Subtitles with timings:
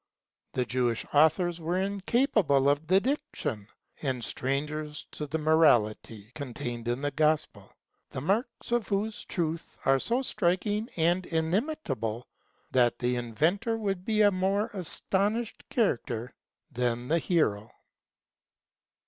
[0.53, 3.67] The Jewish authors were incapable of the diction,
[4.01, 7.71] and strangers to the mo rality, contained in the Gospel,
[8.09, 12.25] the marks of whose truth are so striking and inimitable,
[12.71, 16.33] that the inventor would be a more aston ishing character
[16.71, 17.71] than the hero.